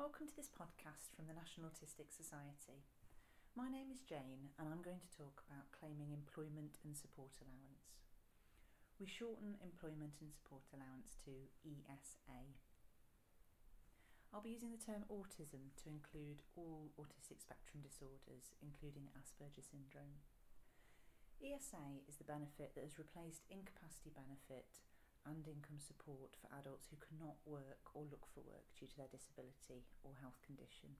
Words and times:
Welcome 0.00 0.32
to 0.32 0.38
this 0.40 0.48
podcast 0.48 1.12
from 1.12 1.28
the 1.28 1.36
National 1.36 1.68
Autistic 1.68 2.08
Society. 2.08 2.88
My 3.52 3.68
name 3.68 3.92
is 3.92 4.00
Jane 4.00 4.48
and 4.56 4.64
I'm 4.64 4.80
going 4.80 4.96
to 4.96 5.12
talk 5.12 5.44
about 5.44 5.76
claiming 5.76 6.08
employment 6.08 6.80
and 6.80 6.96
support 6.96 7.36
allowance. 7.36 8.00
We 8.96 9.04
shorten 9.04 9.60
employment 9.60 10.16
and 10.24 10.32
support 10.32 10.64
allowance 10.72 11.20
to 11.28 11.52
ESA. 11.68 12.56
I'll 14.32 14.40
be 14.40 14.56
using 14.56 14.72
the 14.72 14.80
term 14.80 15.04
autism 15.12 15.68
to 15.84 15.92
include 15.92 16.48
all 16.56 16.96
autistic 16.96 17.44
spectrum 17.44 17.84
disorders, 17.84 18.56
including 18.64 19.12
Asperger's 19.12 19.68
syndrome. 19.68 20.24
ESA 21.44 22.08
is 22.08 22.16
the 22.16 22.24
benefit 22.24 22.72
that 22.72 22.88
has 22.88 22.96
replaced 22.96 23.44
incapacity 23.52 24.08
benefit 24.16 24.80
and 25.28 25.44
income 25.44 25.80
support 25.80 26.36
for 26.38 26.48
adults 26.56 26.88
who 26.88 27.00
cannot 27.00 27.40
work 27.44 27.92
or 27.92 28.08
look 28.08 28.24
for 28.32 28.40
work 28.44 28.68
due 28.76 28.88
to 28.88 28.96
their 28.96 29.10
disability 29.12 29.84
or 30.00 30.16
health 30.20 30.40
condition. 30.40 30.96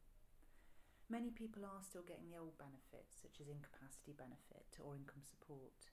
Many 1.11 1.35
people 1.35 1.67
are 1.67 1.83
still 1.83 2.07
getting 2.07 2.31
the 2.31 2.39
old 2.39 2.55
benefits, 2.55 3.19
such 3.19 3.43
as 3.43 3.51
incapacity 3.51 4.15
benefit 4.15 4.79
or 4.79 4.95
income 4.95 5.27
support. 5.27 5.91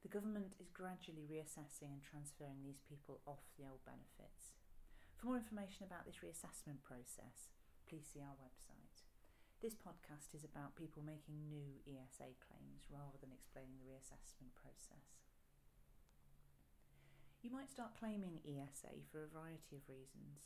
The 0.00 0.08
government 0.08 0.56
is 0.56 0.72
gradually 0.72 1.28
reassessing 1.28 1.92
and 1.92 2.00
transferring 2.00 2.64
these 2.64 2.80
people 2.80 3.20
off 3.28 3.44
the 3.60 3.68
old 3.68 3.84
benefits. 3.84 4.56
For 5.20 5.28
more 5.28 5.36
information 5.36 5.84
about 5.84 6.08
this 6.08 6.24
reassessment 6.24 6.80
process, 6.80 7.52
please 7.84 8.08
see 8.08 8.24
our 8.24 8.40
website. 8.40 9.04
This 9.60 9.76
podcast 9.76 10.32
is 10.32 10.48
about 10.48 10.80
people 10.80 11.04
making 11.04 11.44
new 11.44 11.84
ESA 11.84 12.32
claims 12.40 12.88
rather 12.88 13.20
than 13.20 13.36
explaining 13.36 13.76
the 13.76 13.92
reassessment 13.92 14.56
process. 14.56 15.20
You 17.40 17.48
might 17.48 17.72
start 17.72 17.96
claiming 17.96 18.44
ESA 18.44 19.08
for 19.08 19.24
a 19.24 19.32
variety 19.32 19.72
of 19.72 19.88
reasons. 19.88 20.44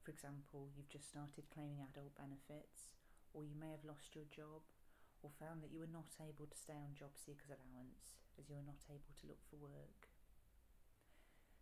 For 0.00 0.16
example, 0.16 0.72
you've 0.72 0.88
just 0.88 1.12
started 1.12 1.52
claiming 1.52 1.84
adult 1.84 2.16
benefits, 2.16 2.88
or 3.36 3.44
you 3.44 3.52
may 3.52 3.68
have 3.68 3.84
lost 3.84 4.16
your 4.16 4.24
job, 4.32 4.64
or 5.20 5.28
found 5.28 5.60
that 5.60 5.68
you 5.68 5.84
were 5.84 5.92
not 5.92 6.16
able 6.24 6.48
to 6.48 6.56
stay 6.56 6.80
on 6.80 6.96
job 6.96 7.20
seekers 7.20 7.52
allowance 7.52 8.16
as 8.40 8.48
you 8.48 8.56
were 8.56 8.64
not 8.64 8.80
able 8.88 9.12
to 9.20 9.28
look 9.28 9.44
for 9.44 9.60
work. 9.60 10.08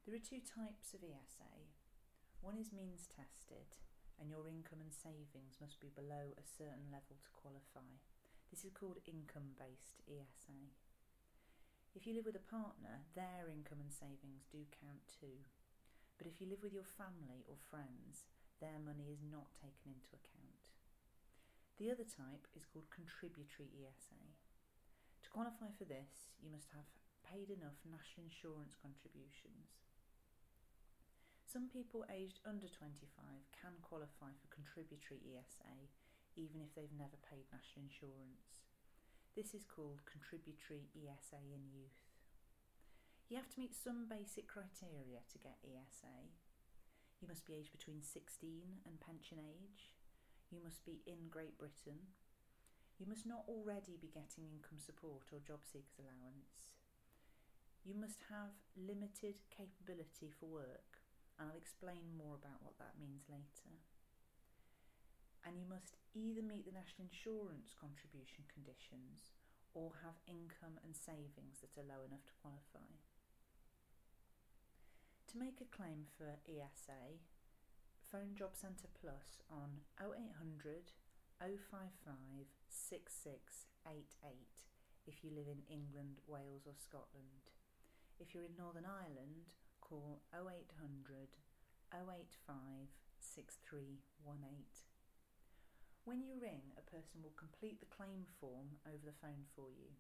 There 0.07 0.15
are 0.15 0.23
two 0.23 0.39
types 0.39 0.95
of 0.95 1.03
ESA. 1.03 1.67
One 2.39 2.55
is 2.55 2.71
means 2.71 3.11
tested, 3.11 3.75
and 4.23 4.31
your 4.31 4.47
income 4.47 4.87
and 4.87 4.95
savings 4.95 5.59
must 5.59 5.83
be 5.83 5.91
below 5.91 6.31
a 6.39 6.47
certain 6.47 6.95
level 6.95 7.19
to 7.19 7.35
qualify. 7.35 7.99
This 8.55 8.63
is 8.63 8.71
called 8.71 9.03
income 9.03 9.59
based 9.59 10.07
ESA. 10.07 10.71
If 11.95 12.07
you 12.07 12.15
live 12.15 12.27
with 12.31 12.39
a 12.39 12.51
partner, 12.51 13.03
their 13.19 13.51
income 13.51 13.83
and 13.83 13.91
savings 13.91 14.47
do 14.47 14.63
count 14.79 15.03
too. 15.11 15.43
But 16.17 16.31
if 16.31 16.39
you 16.39 16.47
live 16.47 16.63
with 16.63 16.77
your 16.77 16.87
family 16.87 17.43
or 17.51 17.59
friends, 17.59 18.29
their 18.63 18.79
money 18.79 19.11
is 19.11 19.25
not 19.25 19.57
taken 19.59 19.97
into 19.99 20.15
account. 20.15 20.71
The 21.83 21.91
other 21.91 22.07
type 22.07 22.47
is 22.55 22.69
called 22.69 22.93
contributory 22.93 23.73
ESA. 23.73 24.23
To 25.25 25.29
qualify 25.35 25.73
for 25.75 25.89
this, 25.89 26.31
you 26.39 26.53
must 26.53 26.71
have 26.77 26.87
paid 27.27 27.51
enough 27.51 27.81
national 27.83 28.29
insurance 28.29 28.77
contributions. 28.77 29.81
Some 31.43 31.67
people 31.67 32.07
aged 32.07 32.39
under 32.47 32.71
25 32.71 33.03
can 33.51 33.75
qualify 33.83 34.31
for 34.39 34.53
contributory 34.55 35.19
ESA 35.27 35.91
even 36.39 36.63
if 36.63 36.71
they've 36.79 36.95
never 36.95 37.19
paid 37.27 37.51
national 37.51 37.91
insurance. 37.91 38.70
This 39.39 39.55
is 39.55 39.63
called 39.63 40.03
contributory 40.11 40.91
ESA 40.91 41.39
in 41.39 41.71
youth. 41.71 42.03
You 43.31 43.39
have 43.39 43.47
to 43.55 43.63
meet 43.63 43.79
some 43.79 44.11
basic 44.11 44.51
criteria 44.51 45.23
to 45.23 45.39
get 45.39 45.63
ESA. 45.63 46.35
You 47.23 47.31
must 47.31 47.47
be 47.47 47.55
aged 47.55 47.71
between 47.71 48.03
16 48.03 48.83
and 48.83 48.99
pension 48.99 49.39
age. 49.39 49.95
You 50.51 50.59
must 50.59 50.83
be 50.83 50.99
in 51.07 51.31
Great 51.31 51.55
Britain. 51.63 52.11
You 52.99 53.07
must 53.07 53.23
not 53.23 53.47
already 53.47 53.95
be 53.95 54.11
getting 54.11 54.51
income 54.51 54.83
support 54.83 55.31
or 55.31 55.39
job 55.39 55.63
seekers 55.63 56.03
allowance. 56.03 56.75
You 57.87 57.95
must 57.95 58.27
have 58.35 58.59
limited 58.75 59.47
capability 59.47 60.35
for 60.35 60.51
work, 60.51 61.07
and 61.39 61.47
I'll 61.47 61.57
explain 61.63 62.19
more 62.19 62.35
about 62.35 62.67
what 62.67 62.83
that 62.83 62.99
means 62.99 63.31
later 63.31 63.79
and 65.47 65.57
you 65.57 65.65
must 65.69 65.97
either 66.13 66.43
meet 66.43 66.67
the 66.67 66.77
national 66.77 67.09
insurance 67.09 67.73
contribution 67.77 68.45
conditions 68.51 69.33
or 69.75 70.03
have 70.03 70.19
income 70.27 70.79
and 70.83 70.97
savings 70.97 71.63
that 71.63 71.79
are 71.79 71.87
low 71.87 72.03
enough 72.03 72.27
to 72.27 72.35
qualify. 72.43 72.91
To 75.31 75.39
make 75.39 75.63
a 75.63 75.71
claim 75.71 76.11
for 76.19 76.43
ESA, 76.43 77.23
phone 78.11 78.35
Job 78.35 78.59
Centre 78.59 78.91
Plus 78.91 79.47
on 79.47 79.87
0800 80.03 80.91
055 81.39 82.51
6688 82.69 84.67
if 85.07 85.25
you 85.25 85.31
live 85.31 85.49
in 85.49 85.63
England, 85.71 86.21
Wales, 86.27 86.67
or 86.67 86.75
Scotland. 86.77 87.55
If 88.19 88.35
you're 88.35 88.45
in 88.45 88.59
Northern 88.59 88.85
Ireland, 88.85 89.55
call 89.81 90.21
0800 90.35 91.39
085 91.95 92.91
6318. 93.19 94.90
When 96.11 96.27
you 96.27 96.43
ring, 96.43 96.75
a 96.75 96.83
person 96.91 97.23
will 97.23 97.39
complete 97.39 97.79
the 97.79 97.87
claim 97.87 98.27
form 98.43 98.83
over 98.83 99.07
the 99.07 99.15
phone 99.23 99.47
for 99.55 99.71
you. 99.71 99.95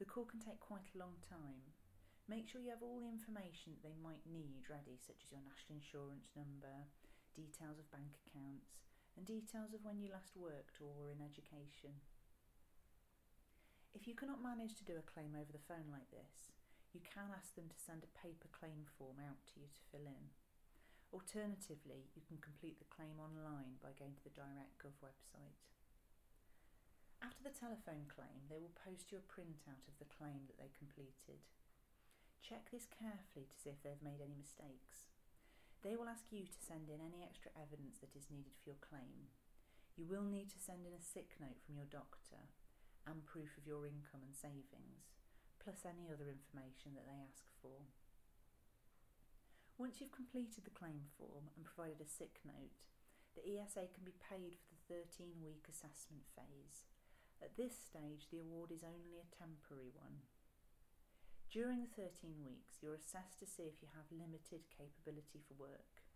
The 0.00 0.08
call 0.08 0.24
can 0.24 0.40
take 0.40 0.56
quite 0.56 0.88
a 0.96 1.02
long 1.04 1.20
time. 1.20 1.76
Make 2.24 2.48
sure 2.48 2.64
you 2.64 2.72
have 2.72 2.80
all 2.80 3.04
the 3.04 3.12
information 3.12 3.76
that 3.76 3.84
they 3.84 3.92
might 4.00 4.24
need 4.24 4.72
ready, 4.72 4.96
such 4.96 5.20
as 5.20 5.28
your 5.28 5.44
national 5.44 5.76
insurance 5.76 6.32
number, 6.32 6.88
details 7.36 7.76
of 7.76 7.92
bank 7.92 8.16
accounts, 8.24 8.88
and 9.20 9.28
details 9.28 9.76
of 9.76 9.84
when 9.84 10.00
you 10.00 10.08
last 10.08 10.32
worked 10.32 10.80
or 10.80 10.96
were 10.96 11.12
in 11.12 11.20
education. 11.20 11.92
If 13.92 14.08
you 14.08 14.16
cannot 14.16 14.40
manage 14.40 14.80
to 14.80 14.88
do 14.88 14.96
a 14.96 15.04
claim 15.04 15.36
over 15.36 15.52
the 15.52 15.68
phone 15.68 15.92
like 15.92 16.08
this, 16.08 16.56
you 16.96 17.04
can 17.04 17.28
ask 17.36 17.52
them 17.52 17.68
to 17.68 17.76
send 17.84 18.00
a 18.00 18.16
paper 18.16 18.48
claim 18.48 18.88
form 18.96 19.20
out 19.20 19.44
to 19.52 19.60
you 19.60 19.68
to 19.68 19.84
fill 19.92 20.08
in. 20.08 20.32
Alternatively, 21.14 22.10
you 22.18 22.26
can 22.26 22.42
complete 22.42 22.82
the 22.82 22.90
claim 22.90 23.22
online 23.22 23.78
by 23.78 23.94
going 23.94 24.18
to 24.18 24.26
the 24.26 24.34
DirectGov 24.34 24.98
website. 24.98 25.62
After 27.22 27.46
the 27.46 27.54
telephone 27.54 28.10
claim, 28.10 28.50
they 28.50 28.58
will 28.58 28.74
post 28.74 29.14
you 29.14 29.22
a 29.22 29.30
printout 29.30 29.86
of 29.86 29.94
the 30.02 30.10
claim 30.10 30.50
that 30.50 30.58
they 30.58 30.74
completed. 30.74 31.46
Check 32.42 32.74
this 32.74 32.90
carefully 32.90 33.46
to 33.46 33.54
see 33.54 33.70
if 33.70 33.78
they've 33.86 34.02
made 34.02 34.18
any 34.18 34.34
mistakes. 34.34 35.06
They 35.86 35.94
will 35.94 36.10
ask 36.10 36.34
you 36.34 36.50
to 36.50 36.66
send 36.66 36.90
in 36.90 36.98
any 36.98 37.22
extra 37.22 37.54
evidence 37.54 38.02
that 38.02 38.18
is 38.18 38.26
needed 38.26 38.58
for 38.58 38.74
your 38.74 38.82
claim. 38.82 39.30
You 39.94 40.10
will 40.10 40.26
need 40.26 40.50
to 40.50 40.58
send 40.58 40.82
in 40.82 40.98
a 40.98 41.00
sick 41.00 41.38
note 41.38 41.62
from 41.62 41.78
your 41.78 41.86
doctor 41.86 42.50
and 43.06 43.22
proof 43.22 43.54
of 43.54 43.70
your 43.70 43.86
income 43.86 44.26
and 44.26 44.34
savings, 44.34 45.14
plus 45.62 45.86
any 45.86 46.10
other 46.10 46.26
information 46.26 46.98
that 46.98 47.06
they 47.06 47.22
ask 47.22 47.46
for. 47.62 47.86
Once 49.74 49.98
you've 49.98 50.14
completed 50.14 50.62
the 50.62 50.70
claim 50.70 51.02
form 51.18 51.50
and 51.58 51.66
provided 51.66 51.98
a 51.98 52.06
sick 52.06 52.38
note, 52.46 52.86
the 53.34 53.42
ESA 53.42 53.90
can 53.90 54.06
be 54.06 54.14
paid 54.22 54.54
for 54.54 54.70
the 54.70 54.86
13 54.86 55.42
week 55.42 55.66
assessment 55.66 56.22
phase. 56.38 56.86
At 57.42 57.58
this 57.58 57.74
stage, 57.74 58.30
the 58.30 58.38
award 58.38 58.70
is 58.70 58.86
only 58.86 59.18
a 59.18 59.34
temporary 59.34 59.90
one. 59.90 60.22
During 61.50 61.82
the 61.82 61.90
13 61.90 62.38
weeks, 62.46 62.78
you're 62.78 62.94
assessed 62.94 63.42
to 63.42 63.50
see 63.50 63.66
if 63.66 63.82
you 63.82 63.90
have 63.98 64.06
limited 64.14 64.70
capability 64.70 65.42
for 65.42 65.58
work. 65.58 66.06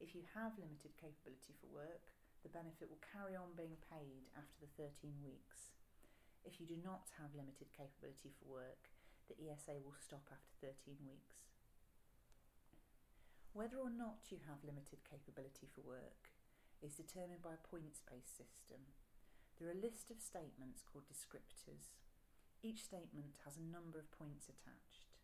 If 0.00 0.16
you 0.16 0.24
have 0.32 0.56
limited 0.56 0.96
capability 0.96 1.52
for 1.60 1.68
work, 1.68 2.08
the 2.40 2.52
benefit 2.56 2.88
will 2.88 3.04
carry 3.04 3.36
on 3.36 3.52
being 3.52 3.76
paid 3.92 4.32
after 4.32 4.64
the 4.64 4.72
13 4.80 5.12
weeks. 5.20 5.76
If 6.40 6.56
you 6.56 6.64
do 6.64 6.80
not 6.80 7.12
have 7.20 7.36
limited 7.36 7.68
capability 7.68 8.32
for 8.32 8.48
work, 8.48 8.88
the 9.28 9.36
ESA 9.44 9.76
will 9.84 9.96
stop 10.00 10.24
after 10.32 10.72
13 10.72 11.04
weeks. 11.04 11.53
Whether 13.54 13.78
or 13.78 13.94
not 13.94 14.34
you 14.34 14.42
have 14.50 14.66
limited 14.66 15.06
capability 15.06 15.70
for 15.70 15.86
work 15.86 16.34
is 16.82 16.98
determined 16.98 17.38
by 17.38 17.54
a 17.54 17.62
points 17.70 18.02
based 18.02 18.34
system. 18.34 18.82
There 19.54 19.70
are 19.70 19.78
a 19.78 19.78
list 19.78 20.10
of 20.10 20.18
statements 20.18 20.82
called 20.82 21.06
descriptors. 21.06 21.94
Each 22.66 22.82
statement 22.82 23.38
has 23.46 23.54
a 23.54 23.62
number 23.62 24.02
of 24.02 24.10
points 24.10 24.50
attached. 24.50 25.14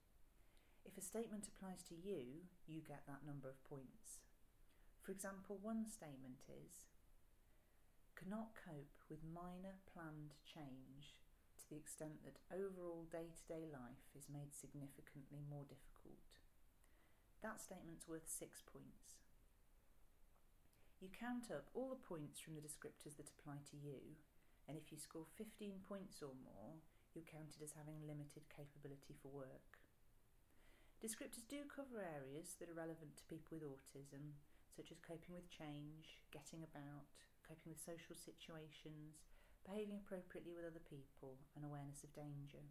If 0.87 0.95
a 0.95 1.03
statement 1.03 1.51
applies 1.51 1.83
to 1.91 1.99
you, 1.99 2.47
you 2.71 2.87
get 2.87 3.03
that 3.11 3.27
number 3.27 3.51
of 3.51 3.67
points. 3.67 4.23
For 5.03 5.11
example, 5.11 5.59
one 5.59 5.91
statement 5.91 6.47
is 6.47 6.87
cannot 8.15 8.55
cope 8.55 8.95
with 9.11 9.27
minor 9.27 9.83
planned 9.91 10.39
change 10.47 11.19
to 11.59 11.67
the 11.67 11.83
extent 11.83 12.23
that 12.23 12.39
overall 12.47 13.11
day 13.11 13.35
to 13.35 13.43
day 13.51 13.67
life 13.67 14.07
is 14.15 14.31
made 14.31 14.55
significantly 14.55 15.43
more 15.43 15.67
difficult. 15.67 16.30
That 17.41 17.57
statement's 17.57 18.05
worth 18.05 18.29
six 18.29 18.61
points. 18.61 19.17
You 21.01 21.09
count 21.09 21.49
up 21.49 21.73
all 21.73 21.89
the 21.89 21.97
points 21.97 22.37
from 22.37 22.53
the 22.53 22.61
descriptors 22.61 23.17
that 23.17 23.33
apply 23.33 23.65
to 23.73 23.81
you, 23.81 24.21
and 24.69 24.77
if 24.77 24.93
you 24.93 25.01
score 25.01 25.25
15 25.41 25.81
points 25.89 26.21
or 26.21 26.37
more, 26.37 26.85
you're 27.17 27.25
counted 27.25 27.65
as 27.65 27.73
having 27.73 28.05
limited 28.05 28.45
capability 28.53 29.17
for 29.17 29.33
work. 29.33 29.81
Descriptors 31.01 31.49
do 31.49 31.65
cover 31.65 32.05
areas 32.05 32.61
that 32.61 32.69
are 32.69 32.77
relevant 32.77 33.17
to 33.17 33.33
people 33.33 33.57
with 33.57 33.65
autism, 33.65 34.37
such 34.77 34.93
as 34.93 35.01
coping 35.01 35.33
with 35.33 35.49
change, 35.49 36.21
getting 36.29 36.61
about, 36.61 37.09
coping 37.41 37.73
with 37.73 37.81
social 37.81 38.13
situations, 38.13 39.25
behaving 39.65 39.97
appropriately 39.97 40.53
with 40.53 40.69
other 40.69 40.85
people, 40.85 41.41
and 41.57 41.65
awareness 41.65 42.05
of 42.05 42.13
danger. 42.13 42.69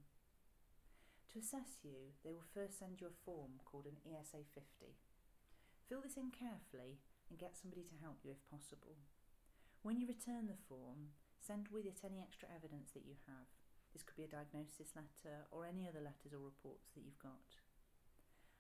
To 1.34 1.38
assess 1.38 1.86
you, 1.86 2.18
they 2.26 2.34
will 2.34 2.50
first 2.58 2.82
send 2.82 2.98
you 2.98 3.06
a 3.06 3.22
form 3.22 3.62
called 3.62 3.86
an 3.86 4.02
ESA 4.02 4.50
50. 4.50 4.98
Fill 5.86 6.02
this 6.02 6.18
in 6.18 6.34
carefully 6.34 6.98
and 7.30 7.38
get 7.38 7.54
somebody 7.54 7.86
to 7.86 8.02
help 8.02 8.26
you 8.26 8.34
if 8.34 8.42
possible. 8.50 8.98
When 9.86 10.02
you 10.02 10.10
return 10.10 10.50
the 10.50 10.58
form, 10.66 11.14
send 11.38 11.70
with 11.70 11.86
it 11.86 12.02
any 12.02 12.18
extra 12.18 12.50
evidence 12.50 12.98
that 12.98 13.06
you 13.06 13.14
have. 13.30 13.46
This 13.94 14.02
could 14.02 14.18
be 14.18 14.26
a 14.26 14.34
diagnosis 14.34 14.98
letter 14.98 15.46
or 15.54 15.70
any 15.70 15.86
other 15.86 16.02
letters 16.02 16.34
or 16.34 16.42
reports 16.42 16.90
that 16.98 17.06
you've 17.06 17.22
got. 17.22 17.62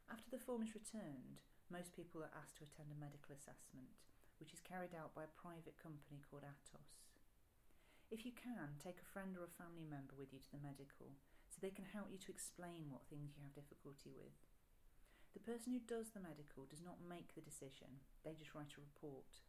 After 0.06 0.30
the 0.30 0.42
form 0.42 0.62
is 0.62 0.77
returned, 0.77 1.42
most 1.74 1.98
people 1.98 2.21
are 2.21 2.33
asked 2.38 2.62
to 2.62 2.66
attend 2.69 2.94
a 2.94 2.98
medical 3.01 3.33
assessment, 3.33 3.98
which 4.38 4.54
is 4.54 4.62
carried 4.62 4.94
out 4.94 5.18
by 5.18 5.25
a 5.25 5.38
private 5.38 5.77
company 5.81 6.21
called 6.21 6.45
Atos. 6.45 7.01
If 8.13 8.25
you 8.25 8.33
can, 8.33 8.77
take 8.81 9.01
a 9.01 9.12
friend 9.13 9.38
or 9.38 9.45
a 9.45 9.57
family 9.57 9.86
member 9.86 10.18
with 10.18 10.33
you 10.33 10.42
to 10.42 10.51
the 10.54 10.62
medical 10.62 11.13
so 11.59 11.67
they 11.67 11.75
can 11.75 11.91
help 11.91 12.07
you 12.07 12.15
to 12.23 12.31
explain 12.31 12.88
what 12.88 13.03
things 13.11 13.35
you 13.35 13.44
have 13.44 13.51
difficulty 13.51 14.15
with. 14.15 14.31
The 15.35 15.44
person 15.44 15.75
who 15.75 15.83
does 15.83 16.15
the 16.15 16.23
medical 16.23 16.63
does 16.63 16.79
not 16.79 17.03
make 17.03 17.35
the 17.35 17.44
decision, 17.44 18.00
they 18.23 18.31
just 18.31 18.56
write 18.56 18.79
a 18.79 18.88
report. 18.88 19.44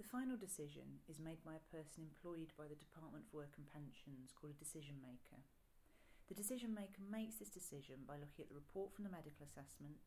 The 0.00 0.08
final 0.08 0.40
decision 0.40 1.04
is 1.04 1.20
made 1.20 1.44
by 1.44 1.60
a 1.60 1.68
person 1.68 2.08
employed 2.08 2.56
by 2.56 2.64
the 2.64 2.80
Department 2.80 3.28
for 3.28 3.44
Work 3.44 3.60
and 3.60 3.68
Pensions 3.68 4.32
called 4.32 4.56
a 4.56 4.64
decision 4.64 4.96
maker. 5.04 5.44
The 6.32 6.36
decision 6.36 6.72
maker 6.72 7.04
makes 7.04 7.36
this 7.36 7.52
decision 7.52 8.08
by 8.08 8.16
looking 8.16 8.44
at 8.44 8.48
the 8.48 8.56
report 8.56 8.96
from 8.96 9.04
the 9.04 9.12
medical 9.12 9.44
assessment, 9.44 10.00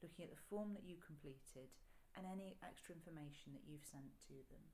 looking 0.00 0.24
at 0.24 0.32
the 0.32 0.46
form 0.48 0.72
that 0.72 0.88
you 0.88 0.96
completed, 0.96 1.72
and 2.16 2.24
any 2.24 2.56
extra 2.64 2.96
information 2.96 3.52
that 3.52 3.68
you've 3.68 3.84
sent 3.84 4.16
to 4.28 4.40
them. 4.48 4.72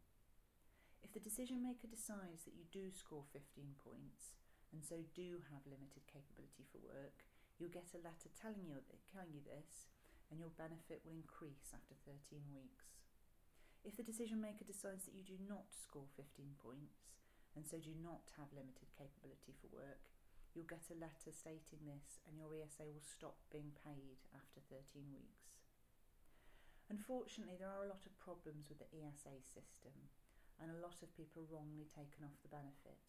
If 1.03 1.11
the 1.11 1.23
decision 1.23 1.63
maker 1.63 1.91
decides 1.91 2.47
that 2.47 2.55
you 2.55 2.67
do 2.71 2.95
score 2.95 3.27
15 3.35 3.77
points 3.83 4.35
and 4.77 4.85
so 4.85 5.01
do 5.17 5.41
have 5.49 5.65
limited 5.65 6.05
capability 6.05 6.69
for 6.69 6.85
work, 6.85 7.25
you'll 7.57 7.73
get 7.73 7.97
a 7.97 8.05
letter 8.05 8.29
telling 8.37 8.69
you, 8.69 8.77
telling 9.09 9.33
you 9.33 9.41
this, 9.41 9.89
and 10.29 10.37
your 10.37 10.53
benefit 10.53 11.01
will 11.01 11.17
increase 11.17 11.73
after 11.73 11.97
13 12.05 12.45
weeks. 12.53 12.93
If 13.89 13.97
the 13.97 14.05
decision 14.05 14.37
maker 14.37 14.69
decides 14.69 15.09
that 15.09 15.17
you 15.17 15.25
do 15.25 15.41
not 15.41 15.73
score 15.73 16.13
15 16.13 16.61
points 16.61 17.09
and 17.57 17.65
so 17.65 17.81
do 17.81 17.97
not 17.97 18.37
have 18.37 18.53
limited 18.53 18.93
capability 18.93 19.57
for 19.57 19.73
work, 19.73 20.13
you'll 20.53 20.69
get 20.69 20.93
a 20.93 21.01
letter 21.01 21.33
stating 21.33 21.89
this 21.89 22.21
and 22.29 22.37
your 22.37 22.53
ESA 22.53 22.85
will 22.93 23.09
stop 23.09 23.41
being 23.49 23.73
paid 23.81 24.29
after 24.37 24.61
13 24.69 25.09
weeks. 25.09 25.57
Unfortunately, 26.93 27.57
there 27.57 27.73
are 27.73 27.89
a 27.89 27.93
lot 27.93 28.05
of 28.05 28.21
problems 28.21 28.69
with 28.69 28.85
the 28.85 28.93
ESA 28.93 29.41
system 29.41 30.13
and 30.61 30.69
a 30.69 30.85
lot 30.85 31.01
of 31.01 31.17
people 31.17 31.49
wrongly 31.49 31.89
taken 31.89 32.29
off 32.29 32.37
the 32.45 32.53
benefit. 32.53 33.01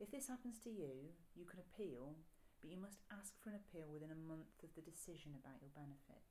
If 0.00 0.10
this 0.10 0.32
happens 0.32 0.58
to 0.64 0.72
you, 0.72 1.12
you 1.36 1.44
can 1.44 1.60
appeal, 1.60 2.16
but 2.58 2.72
you 2.72 2.80
must 2.80 3.04
ask 3.12 3.36
for 3.38 3.52
an 3.52 3.60
appeal 3.60 3.92
within 3.92 4.10
a 4.10 4.26
month 4.26 4.58
of 4.64 4.72
the 4.72 4.82
decision 4.82 5.36
about 5.36 5.60
your 5.60 5.70
benefit. 5.76 6.24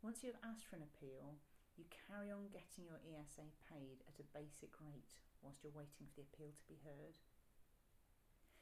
Once 0.00 0.22
you 0.22 0.30
have 0.30 0.40
asked 0.46 0.70
for 0.70 0.78
an 0.78 0.86
appeal, 0.86 1.42
you 1.74 1.84
carry 1.90 2.30
on 2.30 2.48
getting 2.54 2.86
your 2.86 3.02
ESA 3.02 3.50
paid 3.66 4.06
at 4.06 4.22
a 4.22 4.32
basic 4.32 4.70
rate 4.78 5.18
whilst 5.42 5.66
you're 5.66 5.74
waiting 5.74 6.06
for 6.06 6.14
the 6.16 6.28
appeal 6.30 6.54
to 6.54 6.70
be 6.70 6.78
heard 6.86 7.18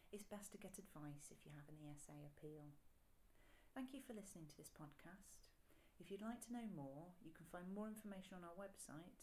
it's 0.08 0.24
best 0.24 0.52
to 0.52 0.60
get 0.60 0.80
advice 0.80 1.28
if 1.28 1.44
you 1.44 1.52
have 1.52 1.68
an 1.68 1.76
ESA 1.84 2.16
appeal. 2.32 2.72
Thank 3.76 3.92
you 3.92 4.00
for 4.00 4.16
listening 4.16 4.48
to 4.48 4.56
this 4.56 4.72
podcast. 4.72 5.36
If 6.00 6.08
you'd 6.08 6.24
like 6.24 6.40
to 6.48 6.54
know 6.54 6.64
more, 6.72 7.12
you 7.20 7.28
can 7.36 7.44
find 7.52 7.68
more 7.68 7.92
information 7.92 8.40
on 8.40 8.46
our 8.46 8.56
website 8.56 9.20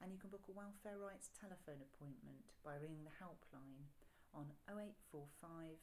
and 0.00 0.08
you 0.08 0.16
can 0.16 0.32
book 0.32 0.48
a 0.48 0.56
welfare 0.56 0.96
rights 0.96 1.28
telephone 1.28 1.84
appointment 1.84 2.56
by 2.64 2.80
ringing 2.80 3.04
the 3.04 3.20
helpline 3.20 3.92
on 4.34 4.50
0845 4.68 5.78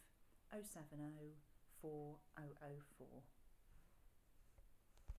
070 0.51 1.35
4004. 1.81 3.40